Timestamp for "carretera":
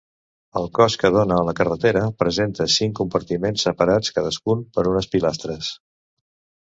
1.59-2.01